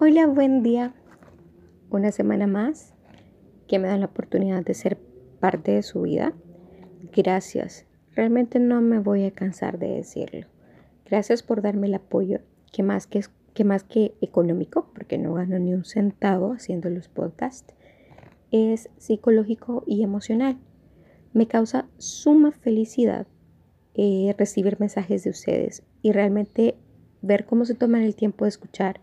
Hola, 0.00 0.26
buen 0.26 0.64
día. 0.64 0.92
Una 1.90 2.10
semana 2.10 2.48
más 2.48 2.94
que 3.68 3.78
me 3.78 3.86
dan 3.86 4.00
la 4.00 4.06
oportunidad 4.06 4.64
de 4.64 4.74
ser 4.74 4.98
parte 5.38 5.70
de 5.70 5.82
su 5.84 6.02
vida. 6.02 6.32
Gracias. 7.14 7.86
Realmente 8.16 8.58
no 8.58 8.80
me 8.80 8.98
voy 8.98 9.24
a 9.24 9.30
cansar 9.30 9.78
de 9.78 9.90
decirlo. 9.90 10.48
Gracias 11.04 11.44
por 11.44 11.62
darme 11.62 11.86
el 11.86 11.94
apoyo 11.94 12.40
que 12.72 12.82
más 12.82 13.06
que, 13.06 13.24
que 13.52 13.62
más 13.62 13.84
que 13.84 14.14
económico, 14.20 14.90
porque 14.94 15.18
no 15.18 15.34
gano 15.34 15.60
ni 15.60 15.74
un 15.74 15.84
centavo 15.84 16.54
haciendo 16.54 16.90
los 16.90 17.06
podcasts, 17.08 17.72
es 18.50 18.88
psicológico 18.98 19.84
y 19.86 20.02
emocional. 20.02 20.58
Me 21.34 21.48
causa 21.48 21.86
suma 21.98 22.52
felicidad 22.52 23.26
eh, 23.94 24.34
recibir 24.38 24.78
mensajes 24.78 25.24
de 25.24 25.30
ustedes 25.30 25.82
y 26.00 26.12
realmente 26.12 26.76
ver 27.22 27.44
cómo 27.44 27.64
se 27.64 27.74
toman 27.74 28.02
el 28.02 28.14
tiempo 28.14 28.44
de 28.44 28.50
escuchar 28.50 29.00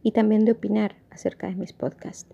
y 0.00 0.12
también 0.12 0.44
de 0.44 0.52
opinar 0.52 0.94
acerca 1.10 1.48
de 1.48 1.56
mis 1.56 1.72
podcasts. 1.72 2.32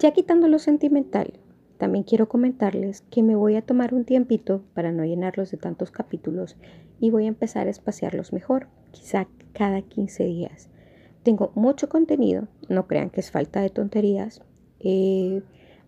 Ya 0.00 0.12
quitando 0.12 0.48
lo 0.48 0.58
sentimental, 0.58 1.34
también 1.78 2.02
quiero 2.02 2.28
comentarles 2.28 3.02
que 3.02 3.22
me 3.22 3.36
voy 3.36 3.54
a 3.54 3.62
tomar 3.62 3.94
un 3.94 4.04
tiempito 4.04 4.64
para 4.74 4.90
no 4.90 5.04
llenarlos 5.04 5.52
de 5.52 5.56
tantos 5.56 5.92
capítulos 5.92 6.56
y 6.98 7.10
voy 7.10 7.26
a 7.26 7.28
empezar 7.28 7.68
a 7.68 7.70
espaciarlos 7.70 8.32
mejor, 8.32 8.66
quizá 8.90 9.28
cada 9.52 9.80
15 9.82 10.24
días. 10.24 10.70
Tengo 11.22 11.52
mucho 11.54 11.88
contenido, 11.88 12.48
no 12.68 12.88
crean 12.88 13.10
que 13.10 13.20
es 13.20 13.30
falta 13.30 13.60
de 13.60 13.70
tonterías, 13.70 14.42
eh, 14.80 15.42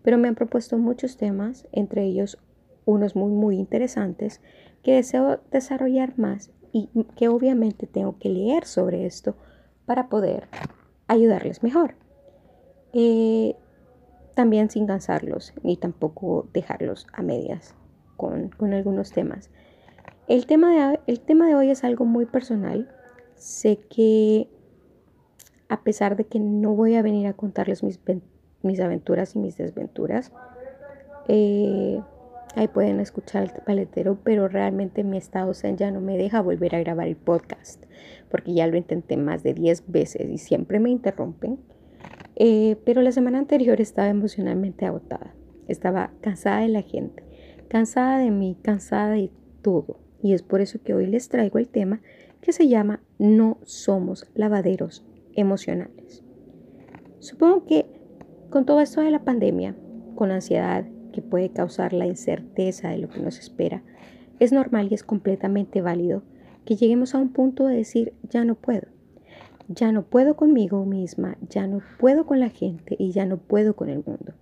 pero 0.07 0.17
me 0.17 0.29
han 0.29 0.35
propuesto 0.35 0.77
muchos 0.77 1.17
temas, 1.17 1.67
entre 1.73 2.05
ellos 2.05 2.37
unos 2.85 3.17
muy 3.17 3.29
muy 3.29 3.57
interesantes 3.57 4.39
que 4.81 4.93
deseo 4.93 5.41
desarrollar 5.51 6.17
más 6.17 6.49
y 6.71 6.87
que 7.17 7.27
obviamente 7.27 7.87
tengo 7.87 8.17
que 8.17 8.29
leer 8.29 8.63
sobre 8.63 9.05
esto 9.05 9.35
para 9.85 10.07
poder 10.07 10.47
ayudarles 11.09 11.61
mejor. 11.61 11.95
Eh, 12.93 13.57
también 14.33 14.69
sin 14.69 14.87
cansarlos 14.87 15.53
ni 15.61 15.75
tampoco 15.75 16.47
dejarlos 16.53 17.05
a 17.11 17.21
medias 17.21 17.75
con, 18.15 18.53
algunos 18.71 19.11
temas. 19.11 19.49
El 20.29 20.45
tema, 20.45 20.71
de, 20.71 21.01
el 21.07 21.19
tema 21.19 21.47
de 21.47 21.55
hoy 21.55 21.69
es 21.69 21.83
algo 21.83 22.05
muy 22.05 22.25
personal. 22.25 22.89
Sé 23.35 23.77
que 23.89 24.47
a 25.67 25.81
pesar 25.81 26.15
de 26.15 26.23
que 26.23 26.39
no 26.39 26.73
voy 26.75 26.95
a 26.95 27.01
venir 27.01 27.27
a 27.27 27.33
contarles 27.33 27.83
mis, 27.83 27.99
mis 28.67 28.79
aventuras 28.79 29.35
y 29.35 29.39
mis 29.39 29.57
desventuras, 29.57 30.31
eh, 31.27 32.01
ahí 32.55 32.67
pueden 32.67 32.99
escuchar 32.99 33.43
el 33.43 33.63
paletero, 33.63 34.17
pero 34.23 34.47
realmente 34.47 35.03
mi 35.03 35.17
estado 35.17 35.53
zen 35.53 35.77
ya 35.77 35.91
no 35.91 36.01
me 36.01 36.17
deja 36.17 36.41
volver 36.41 36.75
a 36.75 36.79
grabar 36.79 37.07
el 37.07 37.15
podcast, 37.15 37.83
porque 38.29 38.53
ya 38.53 38.67
lo 38.67 38.77
intenté 38.77 39.17
más 39.17 39.43
de 39.43 39.53
10 39.53 39.83
veces 39.87 40.29
y 40.29 40.37
siempre 40.37 40.79
me 40.79 40.89
interrumpen. 40.89 41.59
Eh, 42.35 42.77
pero 42.85 43.01
la 43.01 43.11
semana 43.11 43.39
anterior 43.39 43.81
estaba 43.81 44.09
emocionalmente 44.09 44.85
agotada. 44.85 45.33
Estaba 45.67 46.11
cansada 46.21 46.61
de 46.61 46.69
la 46.69 46.81
gente, 46.81 47.23
cansada 47.67 48.19
de 48.19 48.31
mí, 48.31 48.57
cansada 48.61 49.11
de 49.11 49.31
todo. 49.61 49.99
Y 50.21 50.33
es 50.33 50.43
por 50.43 50.61
eso 50.61 50.79
que 50.83 50.93
hoy 50.93 51.07
les 51.07 51.29
traigo 51.29 51.57
el 51.59 51.67
tema 51.67 52.01
que 52.41 52.53
se 52.53 52.67
llama 52.67 53.01
No 53.17 53.57
somos 53.63 54.29
lavaderos 54.35 55.03
emocionales. 55.33 56.23
Supongo 57.19 57.65
que 57.65 57.96
con 58.49 58.65
todo 58.65 58.81
esto 58.81 59.01
de 59.01 59.11
la 59.11 59.23
pandemia, 59.23 59.75
con 60.15 60.29
la 60.29 60.35
ansiedad 60.35 60.85
que 61.13 61.21
puede 61.21 61.49
causar 61.49 61.93
la 61.93 62.05
incerteza 62.05 62.89
de 62.89 62.97
lo 62.97 63.09
que 63.09 63.19
nos 63.19 63.39
espera, 63.39 63.83
es 64.39 64.51
normal 64.51 64.87
y 64.91 64.95
es 64.95 65.03
completamente 65.03 65.81
válido 65.81 66.23
que 66.65 66.75
lleguemos 66.75 67.15
a 67.15 67.19
un 67.19 67.29
punto 67.29 67.65
de 67.65 67.75
decir 67.75 68.13
ya 68.29 68.43
no 68.43 68.55
puedo 68.55 68.87
ya 69.67 69.91
no 69.91 70.03
puedo 70.03 70.35
conmigo 70.35 70.85
misma, 70.85 71.37
ya 71.49 71.67
no 71.67 71.81
puedo 71.99 72.25
con 72.25 72.39
la 72.39 72.49
gente 72.49 72.95
y 72.97 73.11
ya 73.11 73.25
no 73.25 73.37
puedo 73.37 73.75
con 73.75 73.89
el 73.89 74.03
mundo. 74.05 74.33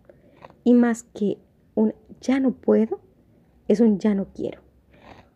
Y 0.64 0.74
más 0.74 1.04
que 1.04 1.38
un 1.74 1.94
ya 2.22 2.40
no 2.40 2.52
puedo, 2.52 3.00
es 3.68 3.80
un 3.80 4.00
ya 4.00 4.14
no 4.14 4.28
quiero. 4.34 4.62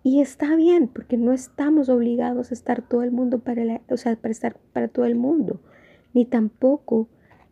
Y 0.03 0.21
está 0.21 0.55
bien, 0.55 0.87
porque 0.87 1.17
no 1.17 1.33
estamos 1.33 1.89
obligados 1.89 2.51
a 2.51 2.53
estar 2.53 2.87
todo 2.87 3.03
el 3.03 3.11
mundo 3.11 3.39
para, 3.39 3.81
o 3.89 3.97
sea, 3.97 4.15
para 4.15 4.31
estar 4.31 4.57
para 4.73 4.87
todo 4.87 5.05
el 5.05 5.15
mundo, 5.15 5.59
ni 6.13 6.25
tampoco 6.25 7.09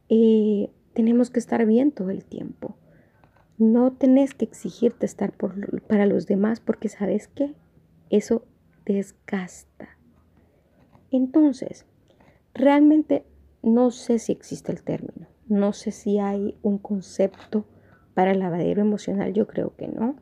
eh, 0.10 0.70
tenemos 0.98 1.30
que 1.30 1.40
estar 1.40 1.66
bien 1.66 1.92
todo 1.94 2.10
el 2.10 2.26
tiempo. 2.26 2.76
No 3.58 3.94
tenés 3.94 4.34
que 4.34 4.44
exigirte 4.44 5.06
estar 5.06 5.32
por, 5.32 5.82
para 5.84 6.06
los 6.06 6.28
demás 6.28 6.60
porque 6.60 6.90
sabes 6.90 7.28
que 7.28 7.54
eso 8.10 8.44
desgasta. 8.86 9.98
Entonces, 11.12 11.86
Realmente 12.58 13.24
no 13.62 13.92
sé 13.92 14.18
si 14.18 14.32
existe 14.32 14.72
el 14.72 14.82
término, 14.82 15.28
no 15.48 15.74
sé 15.74 15.92
si 15.92 16.18
hay 16.18 16.58
un 16.64 16.80
concepto 16.80 17.66
para 18.16 18.32
el 18.32 18.40
lavadero 18.40 18.82
emocional, 18.82 19.32
yo 19.32 19.46
creo 19.46 19.76
que 19.76 19.88
no, 19.88 20.16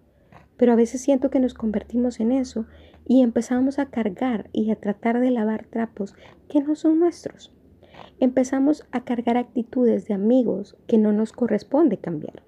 pero 0.57 0.73
a 0.73 0.75
veces 0.75 0.99
siento 0.99 1.29
que 1.29 1.39
nos 1.39 1.53
convertimos 1.53 2.19
en 2.19 2.33
eso 2.33 2.65
y 3.07 3.21
empezamos 3.21 3.79
a 3.79 3.85
cargar 3.85 4.49
y 4.51 4.69
a 4.69 4.75
tratar 4.75 5.21
de 5.21 5.31
lavar 5.31 5.65
trapos 5.65 6.13
que 6.49 6.61
no 6.61 6.75
son 6.75 6.99
nuestros. 6.99 7.53
Empezamos 8.19 8.85
a 8.91 9.03
cargar 9.03 9.37
actitudes 9.37 10.07
de 10.07 10.13
amigos 10.13 10.77
que 10.87 10.97
no 10.97 11.11
nos 11.11 11.33
corresponde 11.33 11.97
cambiar 11.97 12.43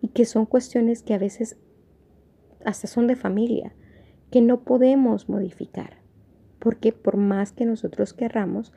y 0.00 0.08
que 0.08 0.24
son 0.24 0.46
cuestiones 0.46 1.02
que 1.02 1.14
a 1.14 1.18
veces 1.18 1.56
hasta 2.64 2.86
son 2.86 3.06
de 3.06 3.16
familia, 3.16 3.74
que 4.30 4.40
no 4.40 4.64
podemos 4.64 5.28
modificar, 5.28 5.98
porque 6.58 6.92
por 6.92 7.16
más 7.16 7.52
que 7.52 7.64
nosotros 7.64 8.12
querramos, 8.12 8.72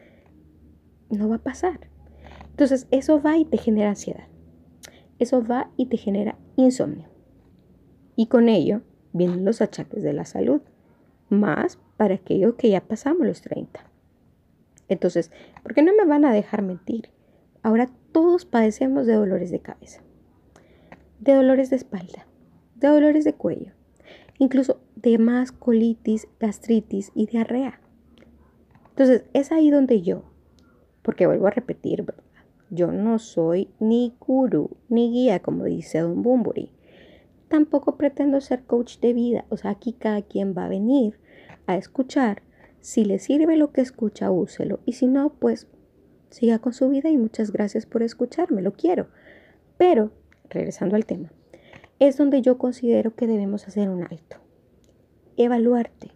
no 1.09 1.29
va 1.29 1.35
a 1.35 1.43
pasar. 1.43 1.89
Entonces, 2.51 2.87
eso 2.91 3.21
va 3.21 3.37
y 3.37 3.45
te 3.45 3.57
genera 3.57 3.89
ansiedad. 3.89 4.27
Eso 5.19 5.43
va 5.45 5.69
y 5.77 5.87
te 5.87 5.97
genera 5.97 6.37
insomnio. 6.55 7.07
Y 8.15 8.27
con 8.27 8.49
ello 8.49 8.81
vienen 9.13 9.45
los 9.45 9.61
achaques 9.61 10.03
de 10.03 10.13
la 10.13 10.25
salud, 10.25 10.61
más 11.29 11.79
para 11.97 12.15
aquello 12.15 12.55
que 12.55 12.69
ya 12.69 12.81
pasamos 12.81 13.27
los 13.27 13.41
30. 13.41 13.90
Entonces, 14.91 15.31
¿por 15.63 15.73
qué 15.73 15.83
no 15.83 15.93
me 15.95 16.03
van 16.03 16.25
a 16.25 16.33
dejar 16.33 16.61
mentir? 16.61 17.11
Ahora 17.63 17.89
todos 18.11 18.43
padecemos 18.43 19.07
de 19.07 19.13
dolores 19.13 19.49
de 19.49 19.61
cabeza, 19.61 20.01
de 21.21 21.33
dolores 21.33 21.69
de 21.69 21.77
espalda, 21.77 22.27
de 22.75 22.89
dolores 22.89 23.23
de 23.23 23.33
cuello, 23.33 23.71
incluso 24.37 24.81
de 24.97 25.17
más 25.17 25.53
colitis, 25.53 26.27
gastritis 26.41 27.13
y 27.15 27.27
diarrea. 27.27 27.79
Entonces, 28.89 29.23
es 29.31 29.53
ahí 29.53 29.71
donde 29.71 30.01
yo, 30.01 30.25
porque 31.03 31.25
vuelvo 31.25 31.47
a 31.47 31.51
repetir, 31.51 32.03
¿verdad? 32.03 32.25
Yo 32.69 32.91
no 32.91 33.17
soy 33.17 33.69
ni 33.79 34.13
gurú 34.19 34.71
ni 34.89 35.09
guía, 35.09 35.39
como 35.39 35.63
dice 35.63 35.99
Don 35.99 36.21
Bumburi. 36.21 36.69
Tampoco 37.47 37.95
pretendo 37.95 38.41
ser 38.41 38.63
coach 38.65 38.99
de 38.99 39.13
vida. 39.13 39.45
O 39.47 39.55
sea, 39.55 39.71
aquí 39.71 39.93
cada 39.93 40.21
quien 40.21 40.53
va 40.53 40.65
a 40.65 40.69
venir 40.69 41.17
a 41.65 41.77
escuchar. 41.77 42.43
Si 42.81 43.05
le 43.05 43.19
sirve 43.19 43.57
lo 43.57 43.71
que 43.71 43.81
escucha, 43.81 44.31
úselo. 44.31 44.79
Y 44.85 44.93
si 44.93 45.07
no, 45.07 45.33
pues 45.33 45.67
siga 46.29 46.59
con 46.59 46.73
su 46.73 46.89
vida 46.89 47.09
y 47.09 47.17
muchas 47.17 47.51
gracias 47.51 47.85
por 47.85 48.03
escucharme. 48.03 48.61
Lo 48.61 48.73
quiero. 48.73 49.07
Pero, 49.77 50.11
regresando 50.49 50.95
al 50.95 51.05
tema, 51.05 51.31
es 51.99 52.17
donde 52.17 52.41
yo 52.41 52.57
considero 52.57 53.15
que 53.15 53.27
debemos 53.27 53.67
hacer 53.67 53.89
un 53.89 54.03
alto. 54.03 54.37
Evaluarte. 55.37 56.11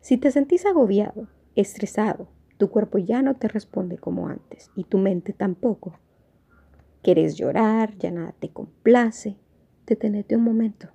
Si 0.00 0.16
te 0.16 0.30
sentís 0.30 0.64
agobiado, 0.64 1.28
estresado, 1.54 2.28
tu 2.56 2.70
cuerpo 2.70 2.98
ya 2.98 3.20
no 3.20 3.36
te 3.36 3.48
responde 3.48 3.98
como 3.98 4.28
antes 4.28 4.70
y 4.74 4.84
tu 4.84 4.98
mente 4.98 5.34
tampoco. 5.34 5.98
Quieres 7.02 7.36
llorar, 7.36 7.96
ya 7.98 8.10
nada 8.10 8.34
te 8.38 8.50
complace. 8.50 9.36
Detenete 9.86 10.36
un 10.36 10.44
momento. 10.44 10.88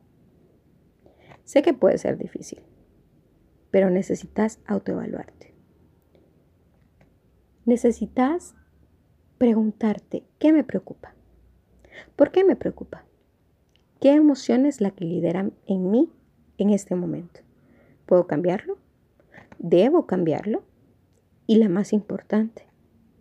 Sé 1.43 1.61
que 1.61 1.73
puede 1.73 1.97
ser 1.99 2.17
difícil, 2.17 2.63
pero 3.75 3.89
necesitas 3.89 4.61
autoevaluarte. 4.67 5.53
Necesitas 7.65 8.55
preguntarte, 9.37 10.23
¿qué 10.39 10.53
me 10.53 10.63
preocupa? 10.63 11.13
¿Por 12.15 12.31
qué 12.31 12.45
me 12.45 12.55
preocupa? 12.55 13.03
¿Qué 13.99 14.13
emoción 14.13 14.65
es 14.65 14.79
la 14.79 14.91
que 14.91 15.03
lidera 15.03 15.51
en 15.67 15.91
mí 15.91 16.09
en 16.57 16.69
este 16.69 16.95
momento? 16.95 17.41
¿Puedo 18.05 18.27
cambiarlo? 18.27 18.77
¿Debo 19.59 20.07
cambiarlo? 20.07 20.63
Y 21.45 21.57
la 21.57 21.67
más 21.67 21.91
importante, 21.91 22.69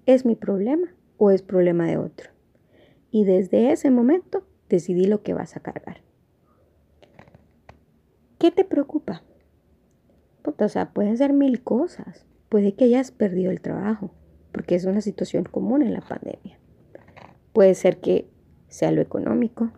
¿es 0.06 0.24
mi 0.24 0.36
problema 0.36 0.94
o 1.16 1.32
es 1.32 1.42
problema 1.42 1.88
de 1.88 1.96
otro? 1.96 2.30
Y 3.10 3.24
desde 3.24 3.72
ese 3.72 3.90
momento 3.90 4.46
decidí 4.68 5.06
lo 5.06 5.20
que 5.24 5.34
vas 5.34 5.56
a 5.56 5.60
cargar. 5.60 6.02
¿Qué 8.38 8.52
te 8.52 8.64
preocupa? 8.64 9.24
O 10.46 10.68
sea, 10.68 10.90
pueden 10.90 11.16
ser 11.16 11.32
mil 11.32 11.62
cosas. 11.62 12.26
Puede 12.48 12.74
que 12.74 12.84
hayas 12.84 13.10
perdido 13.10 13.50
el 13.50 13.60
trabajo, 13.60 14.10
porque 14.52 14.74
es 14.74 14.84
una 14.84 15.00
situación 15.00 15.44
común 15.44 15.82
en 15.82 15.94
la 15.94 16.00
pandemia. 16.00 16.58
Puede 17.52 17.74
ser 17.74 17.98
que 17.98 18.28
sea 18.68 18.90
lo 18.90 19.00
económico. 19.00 19.70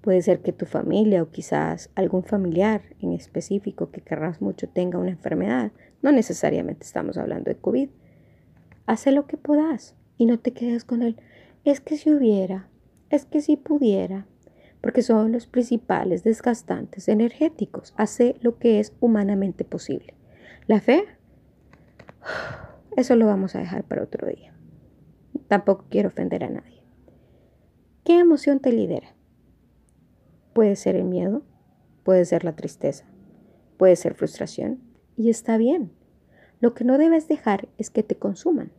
Puede 0.00 0.22
ser 0.22 0.40
que 0.40 0.52
tu 0.52 0.66
familia 0.66 1.22
o 1.22 1.30
quizás 1.30 1.90
algún 1.94 2.24
familiar 2.24 2.82
en 3.00 3.12
específico 3.12 3.90
que 3.90 4.00
querrás 4.00 4.42
mucho 4.42 4.68
tenga 4.68 4.98
una 4.98 5.10
enfermedad. 5.10 5.72
No 6.02 6.10
necesariamente 6.10 6.84
estamos 6.84 7.16
hablando 7.16 7.50
de 7.50 7.56
COVID. 7.56 7.88
Haz 8.86 9.06
lo 9.06 9.26
que 9.26 9.36
puedas 9.36 9.94
y 10.18 10.26
no 10.26 10.38
te 10.40 10.52
quedes 10.52 10.84
con 10.84 11.02
él. 11.02 11.16
Es 11.64 11.80
que 11.80 11.96
si 11.96 12.10
hubiera, 12.12 12.68
es 13.10 13.24
que 13.24 13.40
si 13.40 13.56
pudiera, 13.56 14.26
porque 14.82 15.02
son 15.02 15.32
los 15.32 15.46
principales 15.46 16.24
desgastantes 16.24 17.08
energéticos. 17.08 17.94
Hace 17.96 18.36
lo 18.40 18.58
que 18.58 18.80
es 18.80 18.92
humanamente 19.00 19.64
posible. 19.64 20.14
La 20.66 20.80
fe, 20.80 21.04
eso 22.96 23.16
lo 23.16 23.26
vamos 23.26 23.54
a 23.54 23.60
dejar 23.60 23.84
para 23.84 24.02
otro 24.02 24.26
día. 24.26 24.52
Tampoco 25.48 25.86
quiero 25.88 26.08
ofender 26.08 26.44
a 26.44 26.50
nadie. 26.50 26.82
¿Qué 28.04 28.18
emoción 28.18 28.58
te 28.58 28.72
lidera? 28.72 29.14
Puede 30.52 30.74
ser 30.76 30.96
el 30.96 31.04
miedo, 31.04 31.42
puede 32.02 32.24
ser 32.24 32.44
la 32.44 32.56
tristeza, 32.56 33.06
puede 33.78 33.94
ser 33.96 34.14
frustración, 34.14 34.80
y 35.16 35.30
está 35.30 35.56
bien. 35.56 35.92
Lo 36.60 36.74
que 36.74 36.84
no 36.84 36.98
debes 36.98 37.28
dejar 37.28 37.68
es 37.78 37.90
que 37.90 38.02
te 38.02 38.16
consuman. 38.16 38.72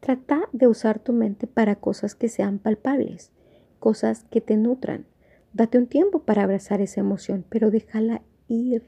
Trata 0.00 0.48
de 0.52 0.66
usar 0.66 0.98
tu 0.98 1.12
mente 1.12 1.46
para 1.46 1.76
cosas 1.76 2.14
que 2.14 2.28
sean 2.28 2.58
palpables, 2.58 3.32
cosas 3.78 4.24
que 4.24 4.40
te 4.40 4.56
nutran, 4.56 5.06
Date 5.52 5.78
un 5.78 5.86
tiempo 5.86 6.20
para 6.20 6.42
abrazar 6.42 6.80
esa 6.80 7.00
emoción, 7.00 7.44
pero 7.48 7.70
déjala 7.70 8.22
ir. 8.48 8.84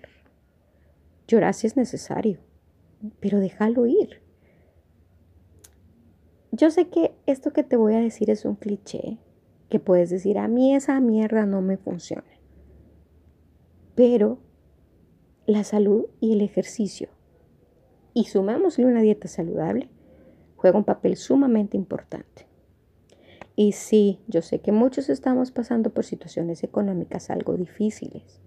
Llorar 1.27 1.55
si 1.55 1.67
es 1.67 1.77
necesario, 1.77 2.39
pero 3.21 3.41
déjalo 3.41 3.87
ir. 3.87 4.21
Yo 6.53 6.71
sé 6.71 6.89
que 6.89 7.15
esto 7.27 7.53
que 7.53 7.63
te 7.63 7.77
voy 7.77 7.95
a 7.95 8.01
decir 8.01 8.29
es 8.29 8.45
un 8.45 8.57
cliché, 8.57 9.19
que 9.69 9.79
puedes 9.79 10.11
decir, 10.11 10.39
a 10.39 10.49
mí 10.49 10.75
esa 10.75 11.01
mierda 11.01 11.47
no 11.47 11.63
me 11.63 11.77
funciona. 11.77 12.25
Pero 13.95 14.39
la 15.47 15.65
salud 15.65 16.07
y 16.21 16.33
el 16.33 16.41
ejercicio, 16.43 17.09
y 18.13 18.25
sumámosle 18.25 18.85
una 18.85 19.01
dieta 19.01 19.29
saludable, 19.29 19.89
juega 20.57 20.79
un 20.79 20.85
papel 20.85 21.17
sumamente 21.17 21.77
importante. 21.77 22.50
Y 23.57 23.73
sí, 23.73 24.21
yo 24.27 24.43
sé 24.43 24.61
que 24.61 24.73
muchos 24.73 25.09
estamos 25.11 25.51
pasando 25.51 25.91
por 25.91 26.05
situaciones 26.05 26.63
económicas 26.65 27.31
algo 27.31 27.57
difíciles, 27.57 28.41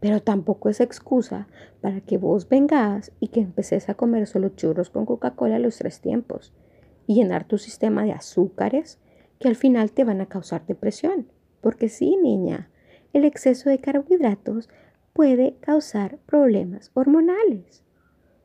pero 0.00 0.22
tampoco 0.22 0.68
es 0.68 0.80
excusa 0.80 1.48
para 1.80 2.00
que 2.00 2.18
vos 2.18 2.48
vengas 2.48 3.12
y 3.18 3.28
que 3.28 3.40
empeces 3.40 3.88
a 3.88 3.94
comer 3.94 4.26
solo 4.26 4.50
churros 4.50 4.90
con 4.90 5.06
Coca-Cola 5.06 5.58
los 5.58 5.78
tres 5.78 6.00
tiempos 6.00 6.52
y 7.06 7.14
llenar 7.14 7.46
tu 7.46 7.58
sistema 7.58 8.04
de 8.04 8.12
azúcares 8.12 8.98
que 9.38 9.48
al 9.48 9.56
final 9.56 9.92
te 9.92 10.04
van 10.04 10.20
a 10.20 10.26
causar 10.26 10.66
depresión. 10.66 11.26
Porque 11.60 11.88
sí, 11.88 12.16
niña, 12.16 12.70
el 13.12 13.24
exceso 13.24 13.70
de 13.70 13.78
carbohidratos 13.78 14.68
puede 15.12 15.56
causar 15.60 16.18
problemas 16.26 16.90
hormonales. 16.94 17.82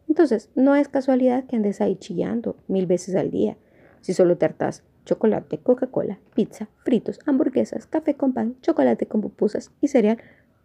Entonces, 0.08 0.50
no 0.56 0.76
es 0.76 0.88
casualidad 0.88 1.46
que 1.46 1.56
andes 1.56 1.82
ahí 1.82 1.96
chillando 1.96 2.56
mil 2.68 2.86
veces 2.86 3.16
al 3.16 3.32
día 3.32 3.58
si 4.02 4.14
solo 4.14 4.38
te 4.38 4.46
hartas 4.46 4.84
chocolate, 5.06 5.60
Coca-Cola, 5.60 6.20
pizza, 6.36 6.70
fritos, 6.84 7.20
hamburguesas, 7.26 7.88
café 7.88 8.16
con 8.16 8.34
pan, 8.34 8.60
chocolate 8.62 9.08
con 9.08 9.22
pupusas 9.22 9.72
y 9.82 9.88
cereal 9.88 10.18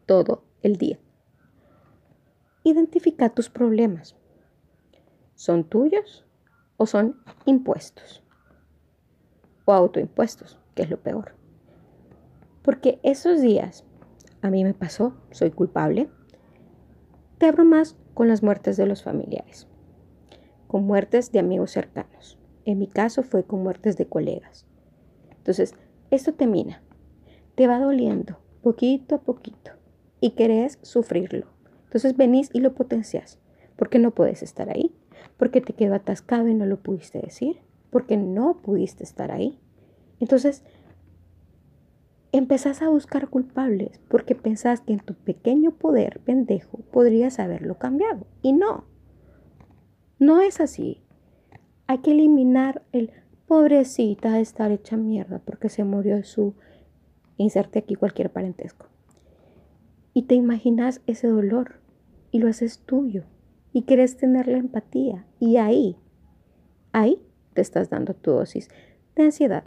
todo 0.07 0.45
el 0.63 0.77
día. 0.77 0.99
Identifica 2.65 3.31
tus 3.31 3.51
problemas. 3.51 4.17
¿Son 5.35 5.65
tuyos 5.65 6.25
o 6.77 6.87
son 6.87 7.21
impuestos? 7.45 8.23
O 9.65 9.73
autoimpuestos, 9.73 10.59
que 10.75 10.83
es 10.83 10.91
lo 10.91 11.01
peor. 11.01 11.35
Porque 12.63 13.01
esos 13.03 13.41
días, 13.41 13.85
a 14.43 14.51
mí 14.51 14.65
me 14.65 14.75
pasó, 14.75 15.15
soy 15.31 15.51
culpable, 15.51 16.09
te 17.39 17.53
más 17.53 17.97
con 18.15 18.29
las 18.29 18.43
muertes 18.43 18.77
de 18.77 18.87
los 18.87 19.03
familiares, 19.03 19.69
con 20.67 20.85
muertes 20.85 21.33
de 21.33 21.39
amigos 21.39 21.71
cercanos 21.71 22.39
en 22.67 22.79
mi 22.79 22.89
caso 22.89 23.23
fue 23.23 23.45
con 23.45 23.63
muertes 23.63 23.97
de 23.97 24.07
colegas. 24.07 24.67
Entonces, 25.31 25.75
esto 26.11 26.35
te 26.35 26.47
mina, 26.47 26.83
te 27.55 27.67
va 27.67 27.79
doliendo 27.79 28.39
poquito 28.63 29.15
a 29.15 29.21
poquito 29.21 29.71
y 30.21 30.31
querés 30.31 30.79
sufrirlo. 30.83 31.47
Entonces 31.85 32.17
venís 32.17 32.51
y 32.53 32.61
lo 32.61 32.75
potencias, 32.75 33.39
porque 33.77 33.99
no 33.99 34.11
puedes 34.11 34.43
estar 34.43 34.69
ahí, 34.69 34.95
porque 35.37 35.61
te 35.61 35.73
quedó 35.73 35.95
atascado 35.95 36.49
y 36.49 36.55
no 36.55 36.67
lo 36.67 36.83
pudiste 36.83 37.21
decir, 37.21 37.61
porque 37.91 38.17
no 38.17 38.57
pudiste 38.57 39.05
estar 39.05 39.31
ahí. 39.31 39.61
Entonces, 40.19 40.65
empezás 42.33 42.83
a 42.83 42.89
buscar 42.89 43.29
culpables 43.29 44.01
porque 44.09 44.35
pensás 44.35 44.81
que 44.81 44.93
en 44.93 45.01
tu 45.01 45.15
pequeño 45.15 45.71
poder 45.71 46.21
pendejo 46.21 46.79
podrías 46.91 47.39
haberlo 47.39 47.79
cambiado. 47.79 48.27
Y 48.43 48.53
no, 48.53 48.85
no 50.19 50.41
es 50.41 50.61
así. 50.61 51.06
Hay 51.87 51.99
que 51.99 52.13
eliminar 52.13 52.83
el 52.93 53.13
pobrecita 53.47 54.33
de 54.33 54.41
estar 54.41 54.71
hecha 54.71 54.97
mierda 54.97 55.41
porque 55.45 55.69
se 55.69 55.85
murió 55.85 56.23
su... 56.25 56.55
Inserte 57.39 57.79
aquí 57.79 57.97
cualquier 57.97 58.31
parentesco. 58.31 58.87
Y 60.15 60.23
te 60.23 60.35
imaginas 60.35 61.03
ese 61.07 61.29
dolor 61.29 61.81
y 62.31 62.39
lo 62.39 62.49
haces 62.49 62.79
tuyo 62.79 63.25
y 63.75 63.83
quieres 63.83 64.17
tener 64.17 64.49
la 64.49 64.57
empatía. 64.57 65.27
Y 65.39 65.59
ahí, 65.59 65.99
ahí 66.93 67.21
te 67.53 67.61
estás 67.61 67.91
dando 67.91 68.15
tu 68.15 68.31
dosis 68.31 68.71
de 69.15 69.25
ansiedad 69.25 69.65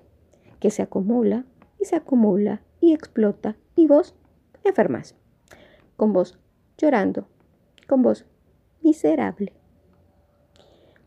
que 0.60 0.72
se 0.72 0.82
acumula 0.82 1.46
y 1.80 1.86
se 1.86 1.96
acumula 1.96 2.64
y 2.82 2.94
explota 2.94 3.56
y 3.76 3.86
vos 3.86 4.16
enfermas. 4.64 5.16
Con 5.96 6.12
vos 6.12 6.40
llorando, 6.78 7.28
con 7.88 8.02
vos 8.02 8.26
miserable. 8.82 9.59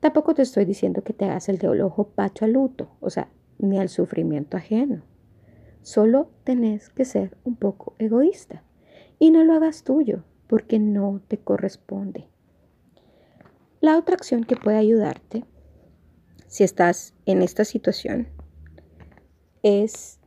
Tampoco 0.03 0.35
te 0.35 0.43
estoy 0.43 0.65
diciendo 0.65 1.05
que 1.05 1.13
te 1.13 1.27
hagas 1.27 1.49
el 1.49 1.59
de 1.59 1.69
ojo 1.81 2.09
pacho 2.09 2.45
al 2.45 2.55
luto, 2.55 2.91
o 2.99 3.09
sea, 3.09 3.29
ni 3.61 3.79
al 3.79 3.89
sufrimiento 3.89 4.57
ajeno. 4.57 5.05
Solo 5.83 6.29
tenés 6.43 6.89
que 6.89 7.05
ser 7.05 7.37
un 7.45 7.55
poco 7.55 7.95
egoísta 8.01 8.65
y 9.21 9.31
no 9.31 9.45
lo 9.45 9.55
hagas 9.55 9.85
tuyo 9.85 10.25
porque 10.49 10.81
no 10.81 11.21
te 11.29 11.39
corresponde. 11.39 12.27
La 13.81 13.97
otra 13.97 14.17
acción 14.17 14.43
que 14.43 14.57
puede 14.57 14.77
ayudarte 14.77 15.45
si 16.49 16.65
estás 16.65 17.15
en 17.25 17.41
esta 17.41 17.65
situación 17.65 18.27
es 19.63 20.19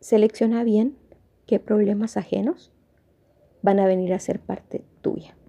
selecciona 0.00 0.62
bien 0.62 0.98
qué 1.46 1.58
problemas 1.58 2.18
ajenos 2.18 2.70
van 3.62 3.80
a 3.80 3.86
venir 3.86 4.12
a 4.12 4.18
ser 4.18 4.40
parte 4.40 4.84
tuya. 5.00 5.39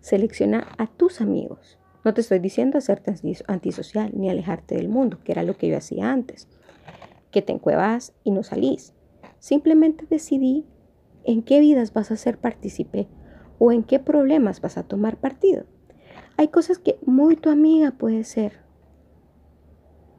Selecciona 0.00 0.68
a 0.78 0.86
tus 0.86 1.20
amigos. 1.20 1.78
No 2.04 2.14
te 2.14 2.22
estoy 2.22 2.38
diciendo 2.38 2.78
hacerte 2.78 3.14
antisocial 3.46 4.12
ni 4.14 4.30
alejarte 4.30 4.74
del 4.76 4.88
mundo, 4.88 5.18
que 5.22 5.32
era 5.32 5.42
lo 5.42 5.56
que 5.56 5.68
yo 5.68 5.76
hacía 5.76 6.10
antes. 6.10 6.48
Que 7.30 7.42
te 7.42 7.52
encuevas 7.52 8.14
y 8.24 8.30
no 8.30 8.42
salís. 8.42 8.94
Simplemente 9.38 10.06
decidí 10.08 10.66
en 11.24 11.42
qué 11.42 11.60
vidas 11.60 11.92
vas 11.92 12.10
a 12.10 12.16
ser 12.16 12.38
partícipe 12.38 13.08
o 13.58 13.72
en 13.72 13.82
qué 13.82 13.98
problemas 13.98 14.60
vas 14.60 14.78
a 14.78 14.84
tomar 14.84 15.18
partido. 15.18 15.64
Hay 16.36 16.48
cosas 16.48 16.78
que 16.78 16.98
muy 17.04 17.36
tu 17.36 17.50
amiga 17.50 17.92
puede 17.92 18.24
ser, 18.24 18.60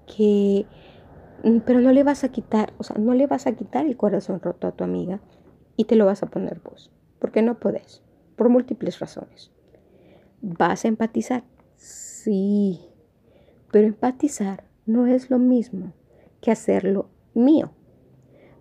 que, 0.05 0.67
mm, 1.43 1.59
pero 1.65 1.81
no 1.81 1.91
le 1.91 2.03
vas 2.03 2.23
a 2.23 2.29
quitar, 2.29 2.73
o 2.77 2.83
sea, 2.83 2.97
no 2.97 3.15
le 3.15 3.25
vas 3.25 3.47
a 3.47 3.53
quitar 3.53 3.88
el 3.88 3.97
corazón 3.97 4.39
roto 4.39 4.67
a 4.67 4.73
tu 4.73 4.83
amiga 4.83 5.19
y 5.75 5.85
te 5.85 5.95
lo 5.95 6.05
vas 6.05 6.21
a 6.21 6.27
poner 6.27 6.59
vos, 6.59 6.91
porque 7.19 7.41
no 7.41 7.59
podés, 7.59 8.03
por 8.35 8.50
múltiples 8.50 9.00
razones. 9.00 9.51
¿Vas 10.43 10.86
a 10.86 10.88
empatizar? 10.88 11.43
Sí, 11.75 12.79
pero 13.71 13.86
empatizar 13.86 14.63
no 14.88 15.05
es 15.05 15.29
lo 15.29 15.38
mismo 15.38 15.93
que 16.41 16.50
hacerlo 16.50 17.10
mío, 17.36 17.69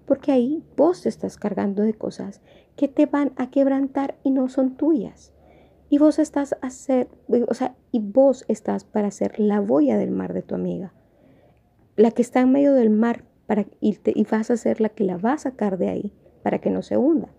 porque 0.04 0.30
ahí 0.30 0.62
vos 0.76 1.06
estás 1.06 1.38
cargando 1.38 1.82
de 1.82 1.94
cosas 1.94 2.42
que 2.76 2.88
te 2.88 3.06
van 3.06 3.32
a 3.36 3.50
quebrantar 3.50 4.18
y 4.22 4.30
no 4.30 4.50
son 4.50 4.76
tuyas. 4.76 5.32
Y 5.88 5.96
vos 5.96 6.18
estás 6.18 6.52
a 6.60 6.66
hacer, 6.66 7.08
o 7.48 7.54
sea, 7.54 7.74
y 7.92 8.00
vos 8.00 8.44
estás 8.48 8.84
para 8.84 9.08
hacer 9.08 9.40
la 9.40 9.60
boya 9.60 9.96
del 9.96 10.10
mar 10.10 10.34
de 10.34 10.42
tu 10.42 10.54
amiga, 10.54 10.92
la 11.96 12.10
que 12.10 12.20
está 12.20 12.40
en 12.40 12.52
medio 12.52 12.74
del 12.74 12.90
mar 12.90 13.24
para 13.46 13.64
irte 13.80 14.12
y 14.14 14.24
vas 14.24 14.50
a 14.50 14.58
ser 14.58 14.82
la 14.82 14.90
que 14.90 15.04
la 15.04 15.16
va 15.16 15.32
a 15.32 15.38
sacar 15.38 15.78
de 15.78 15.88
ahí 15.88 16.12
para 16.42 16.58
que 16.58 16.68
no 16.68 16.82
se 16.82 16.98
hunda. 16.98 17.30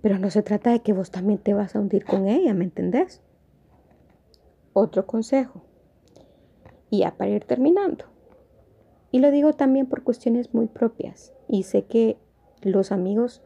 Pero 0.00 0.18
no 0.18 0.30
se 0.30 0.42
trata 0.42 0.70
de 0.70 0.80
que 0.80 0.94
vos 0.94 1.10
también 1.10 1.38
te 1.38 1.52
vas 1.52 1.76
a 1.76 1.80
hundir 1.80 2.06
con 2.06 2.26
ella, 2.26 2.54
¿me 2.54 2.64
entendés? 2.64 3.22
Otro 4.76 5.06
consejo. 5.06 5.62
Y 6.90 6.98
ya 6.98 7.16
para 7.16 7.30
ir 7.30 7.44
terminando. 7.44 8.04
Y 9.10 9.20
lo 9.20 9.30
digo 9.30 9.54
también 9.54 9.86
por 9.86 10.02
cuestiones 10.02 10.52
muy 10.52 10.66
propias. 10.66 11.32
Y 11.48 11.62
sé 11.62 11.84
que 11.84 12.18
los 12.60 12.92
amigos 12.92 13.42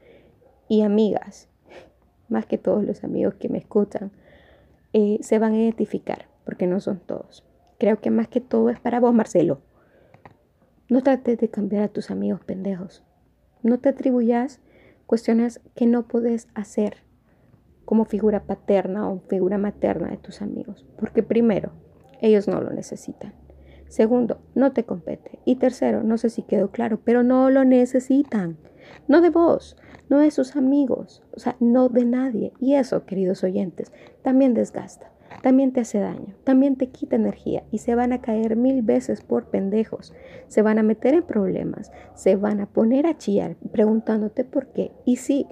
y 0.69 0.83
amigas, 0.83 1.49
más 2.29 2.47
que 2.47 2.59
todos 2.59 2.83
los 2.85 3.05
amigos 3.05 3.35
que 3.35 3.49
me 3.49 3.59
escuchan, 3.59 4.11
eh, 4.93 5.19
se 5.23 5.39
van 5.39 5.53
a 5.53 5.59
identificar, 5.59 6.27
porque 6.45 6.67
no 6.67 6.81
son 6.81 6.99
todos. 6.99 7.45
Creo 7.79 8.01
que 8.01 8.11
más 8.11 8.27
que 8.27 8.41
todo 8.41 8.69
es 8.69 8.81
para 8.81 8.99
vos, 8.99 9.15
Marcelo. 9.15 9.61
No 10.89 11.03
trates 11.03 11.39
de 11.39 11.49
cambiar 11.49 11.85
a 11.85 11.89
tus 11.89 12.11
amigos 12.11 12.41
pendejos. 12.45 13.05
No 13.63 13.79
te 13.79 13.91
atribuyas 13.91 14.61
cuestiones 15.07 15.61
que 15.77 15.87
no 15.87 16.09
puedes 16.09 16.49
hacer 16.55 17.05
como 17.91 18.05
figura 18.05 18.45
paterna 18.45 19.11
o 19.11 19.19
figura 19.27 19.59
materna 19.59 20.11
de 20.11 20.17
tus 20.17 20.43
amigos. 20.43 20.87
Porque 20.97 21.25
primero, 21.25 21.73
ellos 22.21 22.47
no 22.47 22.61
lo 22.61 22.71
necesitan. 22.71 23.35
Segundo, 23.89 24.39
no 24.55 24.71
te 24.71 24.85
compete. 24.85 25.41
Y 25.45 25.57
tercero, 25.57 26.05
no 26.05 26.17
sé 26.17 26.31
si 26.31 26.43
quedó 26.43 26.71
claro, 26.71 27.01
pero 27.03 27.25
no 27.25 27.51
lo 27.51 27.65
necesitan. 27.65 28.59
No 29.09 29.21
de 29.21 29.31
vos, 29.31 29.77
no 30.09 30.21
de 30.21 30.31
sus 30.31 30.55
amigos, 30.55 31.25
o 31.35 31.41
sea, 31.41 31.57
no 31.59 31.89
de 31.89 32.05
nadie. 32.05 32.53
Y 32.61 32.75
eso, 32.75 33.07
queridos 33.07 33.43
oyentes, 33.43 33.93
también 34.23 34.55
desgasta, 34.55 35.11
también 35.43 35.73
te 35.73 35.81
hace 35.81 35.99
daño, 35.99 36.37
también 36.45 36.77
te 36.77 36.91
quita 36.91 37.17
energía 37.17 37.65
y 37.73 37.79
se 37.79 37.97
van 37.97 38.13
a 38.13 38.21
caer 38.21 38.55
mil 38.55 38.83
veces 38.83 39.21
por 39.21 39.47
pendejos, 39.47 40.15
se 40.47 40.63
van 40.63 40.79
a 40.79 40.85
meter 40.85 41.15
en 41.15 41.25
problemas, 41.25 41.91
se 42.15 42.37
van 42.37 42.61
a 42.61 42.67
poner 42.67 43.09
a 43.09 43.19
chillar 43.19 43.57
preguntándote 43.73 44.45
por 44.45 44.69
qué. 44.69 44.93
Y 45.05 45.17
sí, 45.17 45.49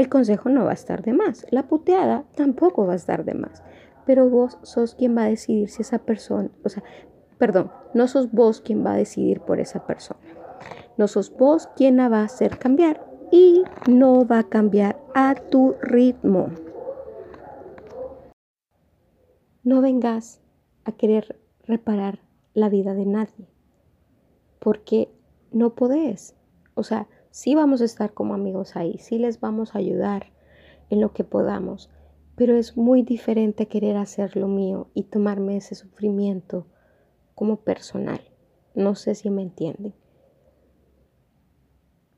el 0.00 0.08
consejo 0.08 0.48
no 0.48 0.64
va 0.64 0.70
a 0.70 0.74
estar 0.74 1.02
de 1.02 1.12
más, 1.12 1.46
la 1.50 1.64
puteada 1.64 2.24
tampoco 2.34 2.86
va 2.86 2.94
a 2.94 2.96
estar 2.96 3.26
de 3.26 3.34
más, 3.34 3.62
pero 4.06 4.30
vos 4.30 4.56
sos 4.62 4.94
quien 4.94 5.14
va 5.14 5.24
a 5.24 5.28
decidir 5.28 5.68
si 5.68 5.82
esa 5.82 5.98
persona, 5.98 6.48
o 6.64 6.70
sea, 6.70 6.82
perdón, 7.36 7.70
no 7.92 8.08
sos 8.08 8.32
vos 8.32 8.62
quien 8.62 8.84
va 8.84 8.94
a 8.94 8.96
decidir 8.96 9.40
por 9.40 9.60
esa 9.60 9.86
persona. 9.86 10.20
No 10.96 11.06
sos 11.06 11.36
vos 11.36 11.68
quien 11.76 11.98
la 11.98 12.08
va 12.08 12.20
a 12.20 12.24
hacer 12.24 12.58
cambiar 12.58 13.06
y 13.30 13.62
no 13.88 14.26
va 14.26 14.38
a 14.38 14.48
cambiar 14.48 14.98
a 15.14 15.34
tu 15.34 15.74
ritmo. 15.82 16.48
No 19.62 19.82
vengas 19.82 20.40
a 20.84 20.92
querer 20.92 21.38
reparar 21.66 22.20
la 22.54 22.70
vida 22.70 22.94
de 22.94 23.04
nadie, 23.04 23.48
porque 24.60 25.10
no 25.52 25.74
podés. 25.74 26.36
O 26.74 26.84
sea, 26.84 27.06
sí 27.30 27.54
vamos 27.54 27.80
a 27.80 27.84
estar 27.84 28.12
como 28.12 28.34
amigos 28.34 28.76
ahí, 28.76 28.98
sí 28.98 29.18
les 29.18 29.40
vamos 29.40 29.74
a 29.74 29.78
ayudar 29.78 30.26
en 30.90 31.00
lo 31.00 31.12
que 31.12 31.24
podamos, 31.24 31.90
pero 32.36 32.56
es 32.56 32.76
muy 32.76 33.02
diferente 33.02 33.68
querer 33.68 33.96
hacer 33.96 34.36
lo 34.36 34.48
mío 34.48 34.88
y 34.94 35.04
tomarme 35.04 35.56
ese 35.56 35.74
sufrimiento 35.74 36.66
como 37.34 37.60
personal. 37.60 38.20
No 38.74 38.94
sé 38.94 39.14
si 39.14 39.30
me 39.30 39.42
entienden. 39.42 39.94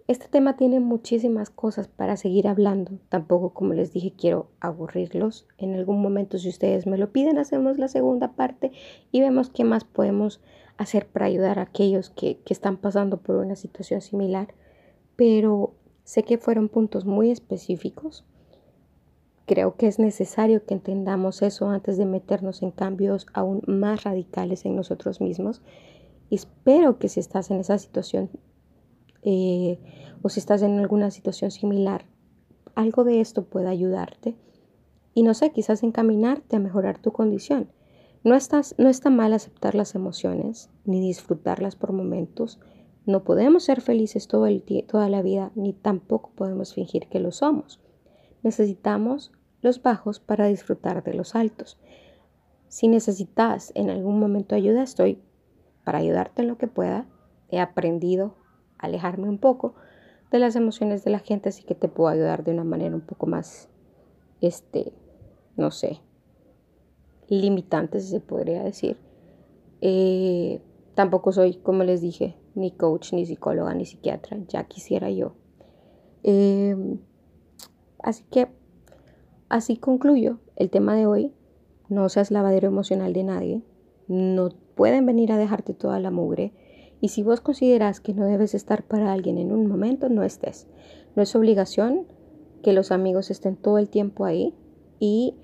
Este 0.09 0.29
tema 0.29 0.57
tiene 0.57 0.81
muchísimas 0.81 1.49
cosas 1.49 1.89
para 1.89 2.17
seguir 2.17 2.49
hablando. 2.49 2.99
Tampoco, 3.09 3.55
como 3.55 3.73
les 3.73 3.93
dije, 3.93 4.13
quiero 4.15 4.51
aburrirlos. 4.61 5.47
En 5.59 5.75
algún 5.75 6.03
momento, 6.03 6.39
si 6.39 6.49
ustedes 6.49 6.87
me 6.87 6.99
lo 6.99 7.13
piden, 7.13 7.39
hacemos 7.39 7.79
la 7.79 7.89
segunda 7.89 8.33
parte 8.33 8.73
y 9.11 9.21
vemos 9.21 9.49
qué 9.49 9.65
más 9.65 9.85
podemos 9.85 10.43
hacer 10.77 11.07
para 11.07 11.27
ayudar 11.27 11.59
a 11.59 11.63
aquellos 11.63 12.11
que, 12.11 12.41
que 12.41 12.53
están 12.53 12.77
pasando 12.77 13.23
por 13.23 13.37
una 13.37 13.57
situación 13.57 14.01
similar. 14.01 14.55
Pero 15.25 15.75
sé 16.03 16.25
que 16.25 16.37
fueron 16.37 16.69
puntos 16.69 17.05
muy 17.05 17.31
específicos. 17.31 18.25
Creo 19.47 19.77
que 19.77 19.87
es 19.87 20.01
necesario 20.01 20.67
que 20.67 20.75
entendamos 20.75 21.43
eso 21.43 21.69
antes 21.69 21.97
de 21.97 22.07
meternos 22.07 22.61
en 22.61 22.73
cambios 22.73 23.29
aún 23.33 23.63
más 23.69 24.03
radicales 24.03 24.65
en 24.65 24.75
nosotros 24.75 25.21
mismos. 25.21 25.63
Espero 26.29 26.99
que 26.99 27.09
si 27.09 27.21
estás 27.21 27.53
en 27.53 27.61
esa 27.61 27.79
situación 27.79 28.31
eh, 29.23 29.79
o 30.23 30.29
si 30.29 30.41
estás 30.41 30.61
en 30.63 30.81
alguna 30.81 31.13
situación 31.13 31.53
similar, 31.53 32.05
algo 32.75 33.05
de 33.05 33.21
esto 33.21 33.45
pueda 33.45 33.71
ayudarte 33.71 34.35
y 35.15 35.23
no 35.23 35.35
sé, 35.35 35.53
quizás 35.53 35.85
encaminarte 35.85 36.57
a 36.57 36.59
mejorar 36.59 36.99
tu 36.99 37.13
condición. 37.13 37.71
No, 38.25 38.35
estás, 38.35 38.75
no 38.77 38.89
está 38.89 39.09
mal 39.09 39.35
aceptar 39.35 39.77
las 39.77 39.95
emociones 39.95 40.69
ni 40.85 41.01
disfrutarlas 41.01 41.77
por 41.77 41.93
momentos. 41.93 42.59
No 43.05 43.25
podemos 43.25 43.65
ser 43.65 43.81
felices 43.81 44.29
toda 44.29 45.09
la 45.09 45.23
vida 45.23 45.51
ni 45.55 45.73
tampoco 45.73 46.31
podemos 46.35 46.75
fingir 46.75 47.09
que 47.09 47.19
lo 47.19 47.33
somos. 47.33 47.81
Necesitamos 48.43 49.33
los 49.61 49.83
bajos 49.83 50.21
para 50.21 50.47
disfrutar 50.47 51.03
de 51.03 51.15
los 51.15 51.35
altos. 51.35 51.79
Si 52.69 52.89
necesitas 52.89 53.73
en 53.75 53.91
algún 53.91 54.19
momento 54.19 54.55
ayuda, 54.55 54.83
estoy 54.83 55.21
para 55.85 55.99
ayudarte 55.99 56.43
en 56.43 56.49
lo 56.49 56.59
que 56.59 56.69
pueda. 56.69 57.07
He 57.51 57.61
aprendido 57.61 58.35
alejarme 58.79 59.29
un 59.29 59.39
poco 59.39 59.75
de 60.31 60.39
las 60.39 60.57
emociones 60.57 61.05
de 61.05 61.11
la 61.11 61.19
gente, 61.19 61.51
así 61.51 61.63
que 61.63 61.75
te 61.75 61.89
puedo 61.89 62.09
ayudar 62.09 62.45
de 62.45 62.53
una 62.53 62.65
manera 62.65 62.95
un 62.95 63.03
poco 63.03 63.27
más, 63.27 63.69
este, 64.41 64.93
no 65.57 65.71
sé, 65.71 66.01
limitante, 67.29 68.01
si 68.01 68.09
se 68.09 68.21
podría 68.21 68.63
decir. 68.63 68.97
Eh, 69.81 70.61
tampoco 70.95 71.33
soy, 71.33 71.55
como 71.55 71.85
les 71.85 72.01
dije, 72.01 72.37
ni 72.55 72.71
coach, 72.71 73.13
ni 73.13 73.27
psicóloga, 73.27 73.75
ni 73.75 73.85
psiquiatra, 73.87 74.39
ya 74.49 74.65
quisiera 74.65 75.11
yo. 75.11 75.35
Em, 76.23 76.99
así 77.99 78.25
que, 78.31 78.49
así 79.49 79.77
concluyo 79.77 80.39
el 80.57 80.71
tema 80.71 80.95
de 80.95 81.07
hoy. 81.07 81.33
No 81.89 82.09
seas 82.09 82.31
lavadero 82.31 82.69
emocional 82.69 83.13
de 83.13 83.25
nadie. 83.25 83.63
No 84.09 84.49
pueden 84.75 85.05
venir 85.05 85.33
a 85.33 85.37
dejarte 85.37 85.75
toda 85.75 86.01
la 86.01 86.11
mugre. 86.11 86.53
Y 87.01 87.09
si 87.09 87.23
vos 87.23 87.41
consideras 87.41 88.01
que 88.01 88.15
no 88.15 88.25
debes 88.25 88.55
estar 88.55 88.85
para 88.85 89.13
alguien 89.13 89.37
en 89.39 89.53
un 89.53 89.67
momento, 89.67 90.09
no 90.09 90.23
estés. 90.23 90.69
No 91.17 91.23
es 91.23 91.35
obligación 91.35 92.07
que 92.63 92.73
los 92.73 92.93
amigos 92.93 93.31
estén 93.31 93.57
todo 93.57 93.79
el 93.79 93.89
tiempo 93.89 94.25
ahí 94.25 94.55
y 95.01 95.35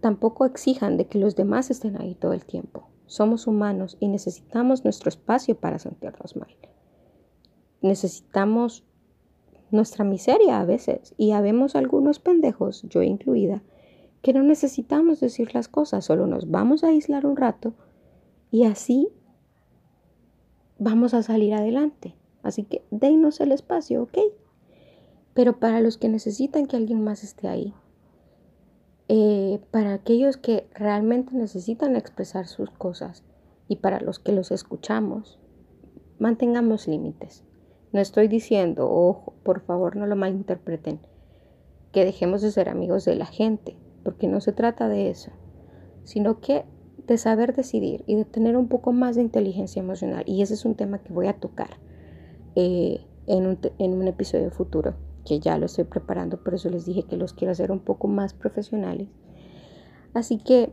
tampoco 0.00 0.44
exijan 0.44 0.96
de 0.96 1.06
que 1.06 1.18
los 1.18 1.36
demás 1.36 1.70
estén 1.70 2.00
ahí 2.00 2.14
todo 2.16 2.32
el 2.32 2.44
tiempo. 2.44 2.88
Somos 3.10 3.48
humanos 3.48 3.96
y 3.98 4.06
necesitamos 4.06 4.84
nuestro 4.84 5.08
espacio 5.08 5.56
para 5.56 5.80
sentirnos 5.80 6.36
mal. 6.36 6.54
Necesitamos 7.82 8.84
nuestra 9.72 10.04
miseria 10.04 10.60
a 10.60 10.64
veces 10.64 11.12
y 11.16 11.32
habemos 11.32 11.74
algunos 11.74 12.20
pendejos, 12.20 12.84
yo 12.84 13.02
incluida, 13.02 13.64
que 14.22 14.32
no 14.32 14.44
necesitamos 14.44 15.18
decir 15.18 15.52
las 15.56 15.66
cosas, 15.66 16.04
solo 16.04 16.28
nos 16.28 16.52
vamos 16.52 16.84
a 16.84 16.90
aislar 16.90 17.26
un 17.26 17.36
rato 17.36 17.74
y 18.52 18.62
así 18.62 19.08
vamos 20.78 21.12
a 21.12 21.24
salir 21.24 21.52
adelante. 21.54 22.14
Así 22.44 22.62
que 22.62 22.84
denos 22.92 23.40
el 23.40 23.50
espacio, 23.50 24.04
¿ok? 24.04 24.18
Pero 25.34 25.58
para 25.58 25.80
los 25.80 25.98
que 25.98 26.08
necesitan 26.08 26.66
que 26.66 26.76
alguien 26.76 27.02
más 27.02 27.24
esté 27.24 27.48
ahí, 27.48 27.74
eh, 29.50 29.60
para 29.72 29.94
aquellos 29.94 30.36
que 30.36 30.68
realmente 30.74 31.34
necesitan 31.34 31.96
expresar 31.96 32.46
sus 32.46 32.70
cosas 32.70 33.24
y 33.66 33.76
para 33.76 33.98
los 34.00 34.20
que 34.20 34.30
los 34.30 34.52
escuchamos, 34.52 35.40
mantengamos 36.20 36.86
límites. 36.86 37.42
No 37.92 37.98
estoy 37.98 38.28
diciendo, 38.28 38.88
ojo, 38.88 39.34
por 39.42 39.60
favor 39.62 39.96
no 39.96 40.06
lo 40.06 40.14
malinterpreten, 40.14 41.00
que 41.90 42.04
dejemos 42.04 42.42
de 42.42 42.52
ser 42.52 42.68
amigos 42.68 43.04
de 43.04 43.16
la 43.16 43.26
gente, 43.26 43.76
porque 44.04 44.28
no 44.28 44.40
se 44.40 44.52
trata 44.52 44.88
de 44.88 45.10
eso, 45.10 45.32
sino 46.04 46.40
que 46.40 46.64
de 47.08 47.18
saber 47.18 47.56
decidir 47.56 48.04
y 48.06 48.14
de 48.14 48.24
tener 48.24 48.56
un 48.56 48.68
poco 48.68 48.92
más 48.92 49.16
de 49.16 49.22
inteligencia 49.22 49.82
emocional. 49.82 50.22
Y 50.26 50.42
ese 50.42 50.54
es 50.54 50.64
un 50.64 50.76
tema 50.76 51.02
que 51.02 51.12
voy 51.12 51.26
a 51.26 51.40
tocar 51.40 51.70
eh, 52.54 53.00
en, 53.26 53.46
un, 53.48 53.58
en 53.78 53.94
un 53.94 54.06
episodio 54.06 54.52
futuro, 54.52 54.94
que 55.26 55.40
ya 55.40 55.58
lo 55.58 55.66
estoy 55.66 55.84
preparando, 55.84 56.40
por 56.44 56.54
eso 56.54 56.70
les 56.70 56.86
dije 56.86 57.02
que 57.02 57.16
los 57.16 57.32
quiero 57.32 57.50
hacer 57.50 57.72
un 57.72 57.80
poco 57.80 58.06
más 58.06 58.32
profesionales. 58.32 59.08
Así 60.14 60.38
que 60.38 60.72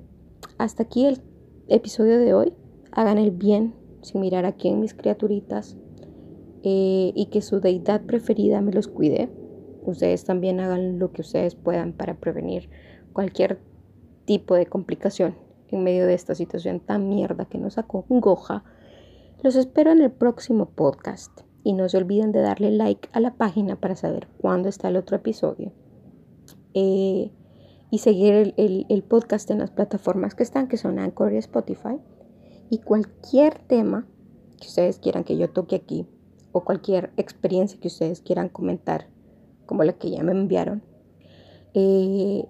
hasta 0.57 0.83
aquí 0.83 1.05
el 1.05 1.21
episodio 1.67 2.19
de 2.19 2.33
hoy. 2.33 2.53
Hagan 2.91 3.17
el 3.17 3.31
bien 3.31 3.75
sin 4.01 4.21
mirar 4.21 4.45
aquí 4.45 4.69
en 4.69 4.79
mis 4.79 4.93
criaturitas 4.93 5.77
eh, 6.63 7.11
y 7.13 7.27
que 7.27 7.41
su 7.41 7.59
deidad 7.59 8.01
preferida 8.05 8.61
me 8.61 8.71
los 8.71 8.87
cuide. 8.87 9.29
Ustedes 9.83 10.25
también 10.25 10.59
hagan 10.59 10.99
lo 10.99 11.11
que 11.11 11.21
ustedes 11.21 11.55
puedan 11.55 11.93
para 11.93 12.15
prevenir 12.15 12.69
cualquier 13.13 13.59
tipo 14.25 14.55
de 14.55 14.65
complicación 14.65 15.35
en 15.69 15.83
medio 15.83 16.07
de 16.07 16.13
esta 16.13 16.35
situación 16.35 16.79
tan 16.79 17.09
mierda 17.09 17.45
que 17.45 17.57
nos 17.57 17.77
acongoja. 17.77 18.63
Los 19.43 19.55
espero 19.55 19.91
en 19.91 20.01
el 20.01 20.11
próximo 20.11 20.69
podcast 20.69 21.41
y 21.63 21.73
no 21.73 21.87
se 21.89 21.97
olviden 21.97 22.31
de 22.31 22.41
darle 22.41 22.71
like 22.71 23.09
a 23.11 23.19
la 23.19 23.35
página 23.35 23.75
para 23.75 23.95
saber 23.95 24.27
cuándo 24.39 24.69
está 24.69 24.87
el 24.87 24.97
otro 24.97 25.17
episodio. 25.17 25.71
Eh, 26.73 27.31
y 27.89 27.99
seguir 27.99 28.53
el, 28.57 28.85
el, 28.89 29.03
podcast 29.03 29.49
en 29.49 29.59
las 29.59 29.71
plataformas 29.71 30.35
que 30.35 30.43
están, 30.43 30.67
que 30.67 30.77
son 30.77 30.99
Anchor 30.99 31.33
y 31.33 31.37
Spotify. 31.37 31.99
Y 32.69 32.79
cualquier 32.79 33.59
tema 33.59 34.05
que 34.59 34.67
ustedes 34.67 34.99
quieran 34.99 35.23
que 35.23 35.37
yo 35.37 35.49
toque 35.49 35.75
aquí, 35.75 36.05
o 36.51 36.63
cualquier 36.63 37.11
experiencia 37.17 37.79
que 37.79 37.87
ustedes 37.87 38.21
quieran 38.21 38.49
comentar, 38.49 39.07
como 39.65 39.83
la 39.83 39.93
que 39.93 40.09
ya 40.09 40.23
me 40.23 40.31
enviaron, 40.31 40.83
eh, 41.73 42.45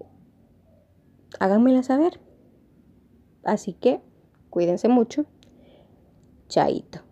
háganmela 1.38 1.82
saber. 1.82 2.20
Así 3.44 3.74
que 3.74 4.00
cuídense 4.50 4.88
mucho. 4.88 5.24
Chaito. 6.48 7.07